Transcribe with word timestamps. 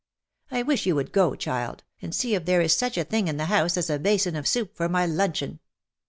I 0.49 0.63
wish 0.63 0.87
you 0.87 0.95
would 0.95 1.11
go, 1.11 1.35
child, 1.35 1.83
and 2.01 2.15
see 2.15 2.33
if 2.33 2.45
there 2.45 2.59
is 2.59 2.73
such 2.73 2.97
a 2.97 3.03
thing 3.03 3.27
in 3.27 3.37
the 3.37 3.45
house 3.45 3.77
as 3.77 3.87
a 3.87 3.99
basin 3.99 4.35
of 4.35 4.47
soup 4.47 4.75
for 4.75 4.89
my 4.89 5.05
luncheon. 5.05 5.59